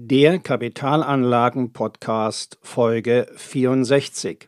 Der 0.00 0.38
Kapitalanlagen-Podcast 0.38 2.56
Folge 2.62 3.26
64. 3.34 4.46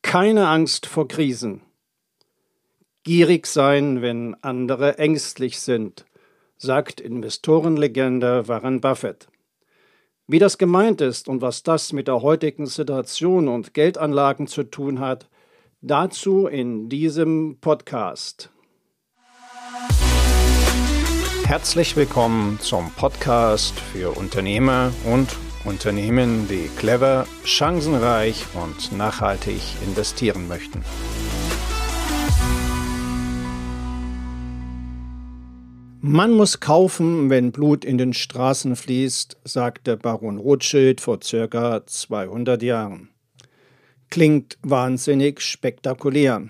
Keine 0.00 0.48
Angst 0.48 0.86
vor 0.86 1.06
Krisen. 1.08 1.60
Gierig 3.02 3.46
sein, 3.46 4.00
wenn 4.00 4.34
andere 4.42 4.96
ängstlich 4.96 5.60
sind, 5.60 6.06
sagt 6.56 7.02
Investorenlegende 7.02 8.48
Warren 8.48 8.80
Buffett. 8.80 9.28
Wie 10.26 10.38
das 10.38 10.56
gemeint 10.56 11.02
ist 11.02 11.28
und 11.28 11.42
was 11.42 11.62
das 11.62 11.92
mit 11.92 12.08
der 12.08 12.22
heutigen 12.22 12.64
Situation 12.64 13.46
und 13.46 13.74
Geldanlagen 13.74 14.46
zu 14.46 14.62
tun 14.62 15.00
hat, 15.00 15.28
dazu 15.82 16.46
in 16.46 16.88
diesem 16.88 17.58
Podcast. 17.60 18.50
Herzlich 21.50 21.96
willkommen 21.96 22.60
zum 22.60 22.92
Podcast 22.92 23.80
für 23.80 24.16
Unternehmer 24.16 24.92
und 25.04 25.36
Unternehmen, 25.64 26.46
die 26.46 26.70
clever, 26.78 27.26
chancenreich 27.42 28.46
und 28.54 28.96
nachhaltig 28.96 29.60
investieren 29.84 30.46
möchten. 30.46 30.84
Man 36.00 36.30
muss 36.30 36.60
kaufen, 36.60 37.30
wenn 37.30 37.50
Blut 37.50 37.84
in 37.84 37.98
den 37.98 38.12
Straßen 38.12 38.76
fließt, 38.76 39.38
sagte 39.42 39.96
Baron 39.96 40.38
Rothschild 40.38 41.00
vor 41.00 41.18
circa 41.20 41.84
200 41.84 42.62
Jahren. 42.62 43.08
Klingt 44.08 44.56
wahnsinnig 44.62 45.40
spektakulär. 45.40 46.48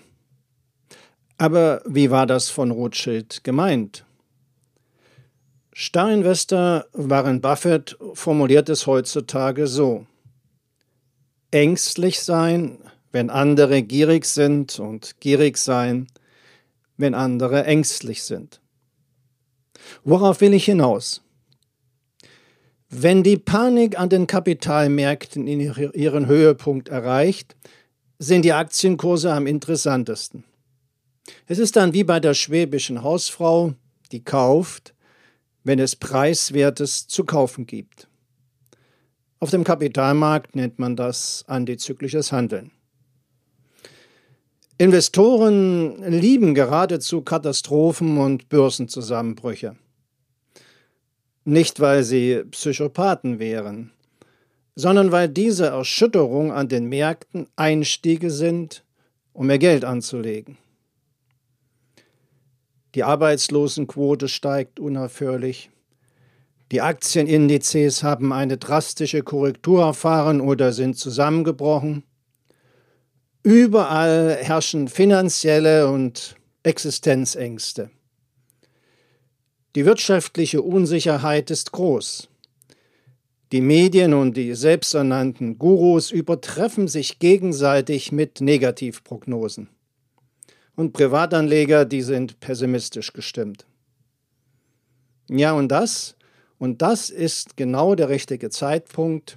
Aber 1.38 1.80
wie 1.87 2.10
war 2.10 2.27
das 2.27 2.51
von 2.51 2.71
Rothschild 2.71 3.43
gemeint? 3.45 4.05
Starinvestor 5.73 6.87
Warren 6.92 7.41
Buffett 7.41 7.97
formuliert 8.15 8.69
es 8.69 8.87
heutzutage 8.87 9.66
so. 9.66 10.06
Ängstlich 11.52 12.21
sein, 12.21 12.79
wenn 13.13 13.30
andere 13.30 13.82
gierig 13.82 14.26
sind 14.26 14.79
und 14.79 15.21
gierig 15.21 15.57
sein, 15.59 16.09
wenn 16.96 17.15
andere 17.15 17.65
ängstlich 17.65 18.23
sind. 18.23 18.60
Worauf 20.04 20.41
will 20.41 20.54
ich 20.54 20.65
hinaus? 20.65 21.23
Wenn 22.88 23.23
die 23.23 23.37
Panik 23.37 23.98
an 23.98 24.09
den 24.09 24.26
Kapitalmärkten 24.26 25.46
ihren 25.46 26.26
Höhepunkt 26.26 26.88
erreicht, 26.88 27.57
sind 28.18 28.45
die 28.45 28.52
Aktienkurse 28.52 29.32
am 29.32 29.46
interessantesten. 29.46 30.45
Es 31.46 31.59
ist 31.59 31.76
dann 31.76 31.93
wie 31.93 32.04
bei 32.04 32.18
der 32.18 32.35
schwäbischen 32.35 33.02
Hausfrau, 33.02 33.74
die 34.10 34.23
kauft, 34.23 34.95
wenn 35.65 35.79
es 35.79 35.97
Preiswertes 35.97 37.07
zu 37.07 37.25
kaufen 37.25 37.66
gibt. 37.66 38.09
Auf 39.39 39.51
dem 39.51 39.65
Kapitalmarkt 39.65 40.55
nennt 40.55 40.79
man 40.79 40.97
das 40.97 41.45
antizyklisches 41.47 42.30
Handeln. 42.30 42.73
Investoren 44.77 46.03
lieben 46.11 46.55
geradezu 46.55 47.23
Katastrophen 47.23 48.16
und 48.19 48.49
Börsenzusammenbrüche. 48.49 49.77
Nicht, 51.45 51.81
weil 51.81 52.03
sie 52.03 52.45
Psychopathen 52.51 53.38
wären, 53.38 53.93
sondern 54.75 55.13
weil 55.13 55.29
diese 55.29 55.66
Erschütterung 55.66 56.53
an 56.53 56.69
den 56.69 56.87
Märkten 56.87 57.47
Einstiege 57.57 58.31
sind, 58.31 58.85
um 59.33 59.47
mehr 59.47 59.59
Geld 59.59 59.85
anzulegen. 59.85 60.59
Die 62.95 63.05
Arbeitslosenquote 63.05 64.28
steigt 64.28 64.81
unaufhörlich. 64.81 65.71
Die 66.72 66.81
Aktienindizes 66.81 68.03
haben 68.03 68.32
eine 68.32 68.56
drastische 68.56 69.22
Korrektur 69.22 69.84
erfahren 69.84 70.41
oder 70.41 70.72
sind 70.72 70.97
zusammengebrochen. 70.97 72.03
Überall 73.43 74.37
herrschen 74.41 74.88
finanzielle 74.88 75.88
und 75.88 76.37
Existenzängste. 76.62 77.91
Die 79.76 79.87
wirtschaftliche 79.87 80.62
Unsicherheit 80.62 81.50
ist 81.50 81.70
groß. 81.72 82.28
Die 83.53 83.60
Medien 83.60 84.14
und 84.14 84.37
die 84.37 84.54
selbsternannten 84.54 85.59
Gurus 85.59 86.10
übertreffen 86.10 86.88
sich 86.88 87.20
gegenseitig 87.20 88.10
mit 88.10 88.41
Negativprognosen 88.41 89.69
und 90.76 90.92
Privatanleger, 90.92 91.84
die 91.84 92.03
sind 92.03 92.41
pessimistisch 92.41 93.12
gestimmt. 93.12 93.66
Ja, 95.28 95.53
und 95.53 95.69
das, 95.69 96.16
und 96.58 96.82
das 96.82 97.10
ist 97.10 97.56
genau 97.56 97.94
der 97.94 98.08
richtige 98.08 98.50
Zeitpunkt, 98.50 99.36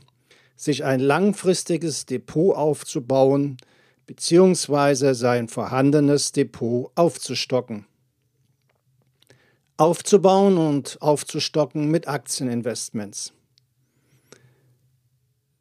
sich 0.55 0.83
ein 0.83 0.99
langfristiges 0.99 2.05
Depot 2.05 2.55
aufzubauen, 2.55 3.57
beziehungsweise 4.05 5.15
sein 5.15 5.47
vorhandenes 5.47 6.31
Depot 6.31 6.91
aufzustocken. 6.95 7.85
Aufzubauen 9.77 10.57
und 10.57 10.97
aufzustocken 11.01 11.89
mit 11.89 12.07
Aktieninvestments. 12.07 13.33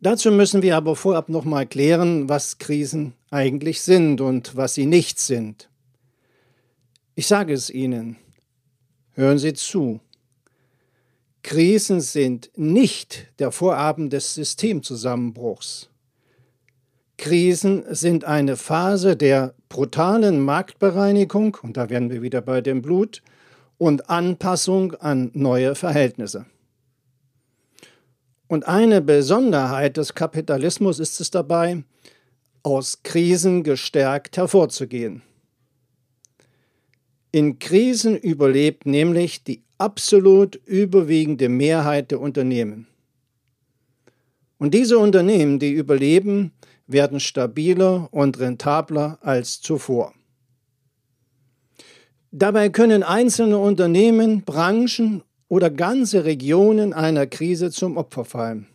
Dazu 0.00 0.30
müssen 0.32 0.62
wir 0.62 0.76
aber 0.76 0.96
vorab 0.96 1.28
nochmal 1.28 1.66
klären, 1.66 2.28
was 2.28 2.58
Krisen 2.58 3.14
eigentlich 3.32 3.80
sind 3.80 4.20
und 4.20 4.56
was 4.56 4.74
sie 4.74 4.86
nicht 4.86 5.18
sind. 5.18 5.68
Ich 7.14 7.26
sage 7.26 7.52
es 7.52 7.70
Ihnen. 7.70 8.16
Hören 9.14 9.38
Sie 9.38 9.54
zu. 9.54 10.00
Krisen 11.42 12.00
sind 12.00 12.50
nicht 12.56 13.28
der 13.38 13.50
Vorabend 13.50 14.12
des 14.12 14.34
Systemzusammenbruchs. 14.34 15.88
Krisen 17.16 17.84
sind 17.94 18.24
eine 18.24 18.56
Phase 18.56 19.16
der 19.16 19.54
brutalen 19.68 20.40
Marktbereinigung, 20.40 21.56
und 21.62 21.76
da 21.76 21.90
werden 21.90 22.10
wir 22.10 22.22
wieder 22.22 22.40
bei 22.40 22.60
dem 22.60 22.80
Blut, 22.80 23.22
und 23.78 24.08
Anpassung 24.08 24.94
an 24.94 25.30
neue 25.34 25.74
Verhältnisse. 25.74 26.46
Und 28.46 28.66
eine 28.66 29.00
Besonderheit 29.00 29.96
des 29.96 30.14
Kapitalismus 30.14 30.98
ist 30.98 31.20
es 31.20 31.30
dabei, 31.30 31.84
aus 32.62 33.02
Krisen 33.02 33.62
gestärkt 33.62 34.36
hervorzugehen. 34.36 35.22
In 37.30 37.58
Krisen 37.58 38.16
überlebt 38.16 38.86
nämlich 38.86 39.42
die 39.42 39.62
absolut 39.78 40.56
überwiegende 40.66 41.48
Mehrheit 41.48 42.10
der 42.10 42.20
Unternehmen. 42.20 42.86
Und 44.58 44.74
diese 44.74 44.98
Unternehmen, 44.98 45.58
die 45.58 45.72
überleben, 45.72 46.52
werden 46.86 47.20
stabiler 47.20 48.08
und 48.12 48.38
rentabler 48.38 49.18
als 49.22 49.60
zuvor. 49.60 50.14
Dabei 52.30 52.68
können 52.68 53.02
einzelne 53.02 53.58
Unternehmen, 53.58 54.42
Branchen 54.42 55.22
oder 55.48 55.68
ganze 55.68 56.24
Regionen 56.24 56.92
einer 56.92 57.26
Krise 57.26 57.70
zum 57.70 57.96
Opfer 57.96 58.24
fallen. 58.24 58.68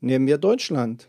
Nehmen 0.00 0.26
wir 0.26 0.38
Deutschland. 0.38 1.08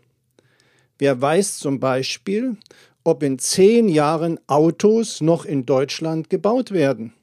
Wer 1.00 1.18
weiß 1.18 1.58
zum 1.58 1.80
Beispiel, 1.80 2.58
ob 3.04 3.22
in 3.22 3.38
zehn 3.38 3.88
Jahren 3.88 4.38
Autos 4.46 5.22
noch 5.22 5.46
in 5.46 5.64
Deutschland 5.64 6.28
gebaut 6.28 6.72
werden. 6.72 7.14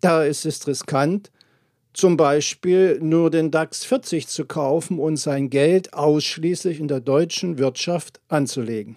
Da 0.00 0.24
ist 0.24 0.46
es 0.46 0.66
riskant, 0.66 1.30
zum 1.92 2.16
Beispiel 2.16 2.98
nur 3.02 3.30
den 3.30 3.50
DAX 3.50 3.84
40 3.84 4.28
zu 4.28 4.46
kaufen 4.46 4.98
und 4.98 5.18
sein 5.18 5.50
Geld 5.50 5.92
ausschließlich 5.92 6.80
in 6.80 6.88
der 6.88 7.00
deutschen 7.00 7.58
Wirtschaft 7.58 8.18
anzulegen. 8.28 8.96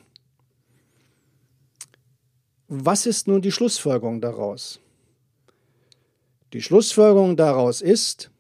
Was 2.69 3.05
ist 3.05 3.27
nun 3.27 3.41
die 3.41 3.51
Schlussfolgerung 3.51 4.21
daraus? 4.21 4.79
Die 6.53 6.61
Schlussfolgerung 6.61 7.35
daraus 7.35 7.81
ist, 7.81 8.31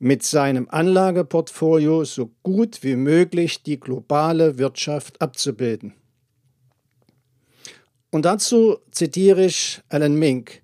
mit 0.00 0.22
seinem 0.22 0.66
Anlageportfolio 0.70 2.04
so 2.04 2.30
gut 2.42 2.82
wie 2.82 2.96
möglich 2.96 3.62
die 3.62 3.78
globale 3.78 4.56
Wirtschaft 4.56 5.20
abzubilden. 5.20 5.92
Und 8.10 8.24
dazu 8.24 8.78
zitiere 8.90 9.44
ich 9.44 9.82
Alan 9.90 10.14
Mink, 10.14 10.62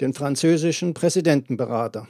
den 0.00 0.14
französischen 0.14 0.94
Präsidentenberater. 0.94 2.06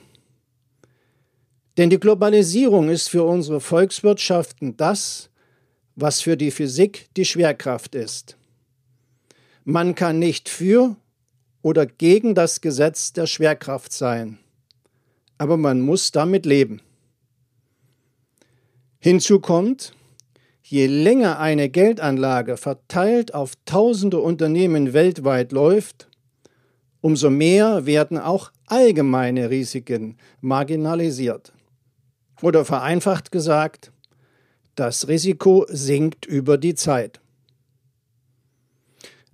Denn 1.79 1.89
die 1.89 1.99
Globalisierung 1.99 2.91
ist 2.91 3.09
für 3.09 3.25
unsere 3.25 3.61
Volkswirtschaften 3.61 4.77
das, 4.77 5.31
was 5.95 6.21
für 6.21 6.37
die 6.37 6.50
Physik 6.50 7.09
die 7.17 7.25
Schwerkraft 7.25 7.95
ist. 7.95 8.37
Man 9.65 9.95
kann 9.95 10.19
nicht 10.19 10.50
für 10.50 10.97
oder 11.62 11.87
gegen 11.87 12.35
das 12.35 12.61
Gesetz 12.61 13.15
der 13.15 13.27
Schwerkraft 13.27 13.93
sein 13.93 14.39
aber 15.38 15.56
man 15.56 15.81
muss 15.81 16.12
damit 16.12 16.47
leben. 16.47 16.81
Hinzu 18.99 19.41
kommt, 19.41 19.94
je 20.62 20.87
länger 20.87 21.38
eine 21.38 21.69
Geldanlage 21.69 22.56
verteilt 22.56 23.35
auf 23.35 23.53
tausende 23.65 24.19
Unternehmen 24.19 24.93
weltweit 24.93 25.53
läuft, 25.53 26.09
umso 27.00 27.31
mehr 27.31 27.87
werden 27.87 28.19
auch 28.19 28.50
allgemeine 28.67 29.50
Risiken 29.50 30.17
marginalisiert. 30.41 31.53
Oder 32.43 32.65
vereinfacht 32.65 33.31
gesagt, 33.31 33.93
das 34.75 35.09
Risiko 35.09 35.67
sinkt 35.69 36.27
über 36.27 36.59
die 36.59 36.75
Zeit. 36.75 37.21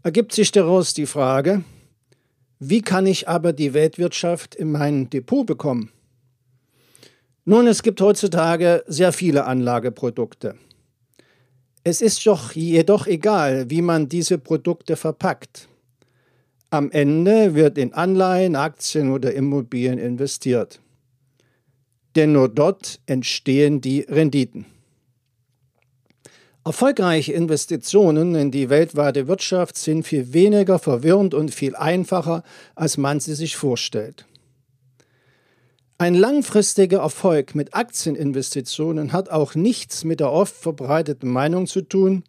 Ergibt 0.02 0.32
sich 0.32 0.52
daraus 0.52 0.94
die 0.94 1.06
Frage, 1.06 1.64
wie 2.64 2.80
kann 2.80 3.06
ich 3.06 3.28
aber 3.28 3.52
die 3.52 3.74
Weltwirtschaft 3.74 4.54
in 4.54 4.70
mein 4.70 5.10
Depot 5.10 5.44
bekommen? 5.44 5.90
Nun, 7.44 7.66
es 7.66 7.82
gibt 7.82 8.00
heutzutage 8.00 8.84
sehr 8.86 9.12
viele 9.12 9.46
Anlageprodukte. 9.46 10.54
Es 11.82 12.00
ist 12.00 12.24
doch 12.24 12.52
jedoch 12.52 13.08
egal, 13.08 13.68
wie 13.68 13.82
man 13.82 14.08
diese 14.08 14.38
Produkte 14.38 14.94
verpackt. 14.94 15.66
Am 16.70 16.92
Ende 16.92 17.56
wird 17.56 17.78
in 17.78 17.94
Anleihen, 17.94 18.54
Aktien 18.54 19.10
oder 19.10 19.34
Immobilien 19.34 19.98
investiert. 19.98 20.80
Denn 22.14 22.30
nur 22.30 22.48
dort 22.48 23.00
entstehen 23.06 23.80
die 23.80 24.02
Renditen. 24.02 24.66
Erfolgreiche 26.64 27.32
Investitionen 27.32 28.36
in 28.36 28.52
die 28.52 28.70
weltweite 28.70 29.26
Wirtschaft 29.26 29.76
sind 29.76 30.06
viel 30.06 30.32
weniger 30.32 30.78
verwirrend 30.78 31.34
und 31.34 31.52
viel 31.52 31.74
einfacher, 31.74 32.44
als 32.76 32.96
man 32.96 33.18
sie 33.18 33.34
sich 33.34 33.56
vorstellt. 33.56 34.26
Ein 35.98 36.14
langfristiger 36.14 37.00
Erfolg 37.00 37.56
mit 37.56 37.74
Aktieninvestitionen 37.74 39.12
hat 39.12 39.28
auch 39.28 39.56
nichts 39.56 40.04
mit 40.04 40.20
der 40.20 40.30
oft 40.30 40.54
verbreiteten 40.54 41.28
Meinung 41.28 41.66
zu 41.66 41.82
tun, 41.82 42.22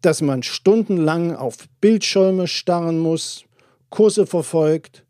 dass 0.00 0.22
man 0.22 0.42
stundenlang 0.42 1.36
auf 1.36 1.56
Bildschirme 1.82 2.46
starren 2.46 2.98
muss, 2.98 3.44
Kurse 3.90 4.26
verfolgt 4.26 5.04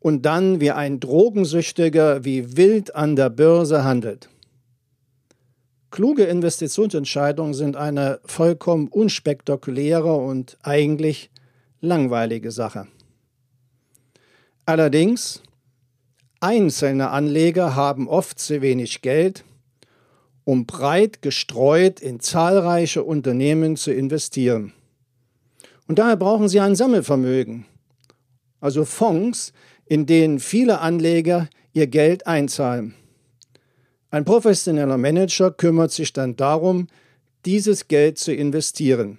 und 0.00 0.26
dann 0.26 0.60
wie 0.60 0.72
ein 0.72 0.98
Drogensüchtiger 0.98 2.24
wie 2.24 2.56
wild 2.56 2.96
an 2.96 3.14
der 3.14 3.30
Börse 3.30 3.84
handelt. 3.84 4.28
Kluge 5.92 6.24
Investitionsentscheidungen 6.24 7.52
sind 7.52 7.76
eine 7.76 8.18
vollkommen 8.24 8.88
unspektakuläre 8.88 10.14
und 10.14 10.56
eigentlich 10.62 11.30
langweilige 11.82 12.50
Sache. 12.50 12.88
Allerdings 14.64 15.42
Einzelne 16.40 17.10
Anleger 17.10 17.76
haben 17.76 18.08
oft 18.08 18.38
zu 18.40 18.62
wenig 18.62 19.02
Geld, 19.02 19.44
um 20.44 20.64
breit 20.64 21.20
gestreut 21.20 22.00
in 22.00 22.20
zahlreiche 22.20 23.04
Unternehmen 23.04 23.76
zu 23.76 23.92
investieren. 23.92 24.72
Und 25.88 25.98
daher 25.98 26.16
brauchen 26.16 26.48
sie 26.48 26.58
ein 26.58 26.74
Sammelvermögen, 26.74 27.66
also 28.60 28.86
Fonds, 28.86 29.52
in 29.84 30.06
denen 30.06 30.40
viele 30.40 30.80
Anleger 30.80 31.48
ihr 31.74 31.86
Geld 31.86 32.26
einzahlen. 32.26 32.94
Ein 34.12 34.26
professioneller 34.26 34.98
Manager 34.98 35.50
kümmert 35.50 35.90
sich 35.90 36.12
dann 36.12 36.36
darum, 36.36 36.88
dieses 37.46 37.88
Geld 37.88 38.18
zu 38.18 38.30
investieren. 38.30 39.18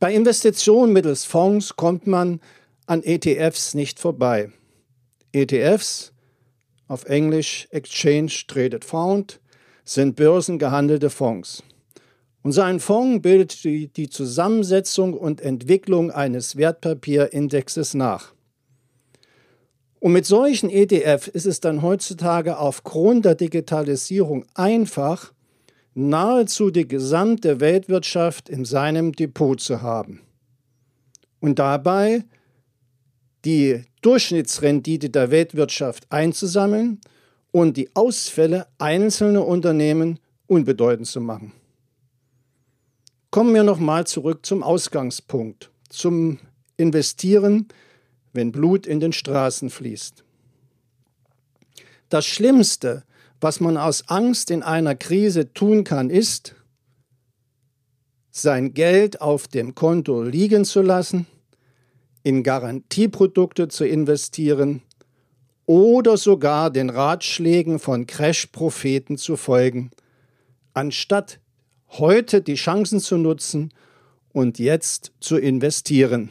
Bei 0.00 0.12
Investitionen 0.12 0.92
mittels 0.92 1.24
Fonds 1.24 1.76
kommt 1.76 2.08
man 2.08 2.40
an 2.86 3.04
ETFs 3.04 3.74
nicht 3.74 4.00
vorbei. 4.00 4.50
ETFs, 5.30 6.12
auf 6.88 7.04
Englisch 7.04 7.68
Exchange 7.70 8.32
Traded 8.48 8.84
Fund, 8.84 9.38
sind 9.84 10.16
börsengehandelte 10.16 11.08
Fonds. 11.08 11.62
Und 12.42 12.50
so 12.50 12.62
ein 12.62 12.80
Fonds 12.80 13.22
bildet 13.22 13.62
die, 13.62 13.86
die 13.86 14.10
Zusammensetzung 14.10 15.14
und 15.14 15.40
Entwicklung 15.40 16.10
eines 16.10 16.56
Wertpapierindexes 16.56 17.94
nach. 17.94 18.34
Und 20.00 20.12
mit 20.12 20.26
solchen 20.26 20.70
ETF 20.70 21.28
ist 21.28 21.46
es 21.46 21.60
dann 21.60 21.82
heutzutage 21.82 22.58
aufgrund 22.58 23.24
der 23.24 23.34
Digitalisierung 23.34 24.44
einfach, 24.54 25.32
nahezu 25.94 26.70
die 26.70 26.86
gesamte 26.86 27.58
Weltwirtschaft 27.58 28.48
in 28.48 28.64
seinem 28.64 29.12
Depot 29.12 29.60
zu 29.60 29.82
haben. 29.82 30.20
Und 31.40 31.58
dabei 31.58 32.24
die 33.44 33.84
Durchschnittsrendite 34.02 35.10
der 35.10 35.30
Weltwirtschaft 35.30 36.06
einzusammeln 36.10 37.00
und 37.50 37.76
die 37.76 37.90
Ausfälle 37.94 38.66
einzelner 38.78 39.46
Unternehmen 39.46 40.20
unbedeutend 40.46 41.06
zu 41.08 41.20
machen. 41.20 41.52
Kommen 43.30 43.54
wir 43.54 43.62
nochmal 43.62 44.06
zurück 44.06 44.46
zum 44.46 44.62
Ausgangspunkt, 44.62 45.70
zum 45.88 46.38
Investieren, 46.76 47.68
wenn 48.38 48.50
Blut 48.52 48.86
in 48.86 49.00
den 49.00 49.12
Straßen 49.12 49.68
fließt. 49.68 50.24
Das 52.08 52.24
Schlimmste, 52.24 53.04
was 53.38 53.60
man 53.60 53.76
aus 53.76 54.08
Angst 54.08 54.50
in 54.50 54.62
einer 54.62 54.94
Krise 54.94 55.52
tun 55.52 55.84
kann, 55.84 56.08
ist, 56.08 56.54
sein 58.30 58.72
Geld 58.72 59.20
auf 59.20 59.46
dem 59.46 59.74
Konto 59.74 60.22
liegen 60.22 60.64
zu 60.64 60.80
lassen– 60.80 61.26
in 62.28 62.42
Garantieprodukte 62.42 63.68
zu 63.68 63.86
investieren 63.86 64.82
oder 65.64 66.18
sogar 66.18 66.70
den 66.70 66.90
Ratschlägen 66.90 67.78
von 67.78 68.06
Crash-Propheten 68.06 69.16
zu 69.16 69.36
folgen, 69.36 69.90
anstatt 70.74 71.40
heute 71.88 72.42
die 72.42 72.56
Chancen 72.56 73.00
zu 73.00 73.16
nutzen 73.16 73.72
und 74.32 74.58
jetzt 74.58 75.12
zu 75.20 75.38
investieren. 75.38 76.30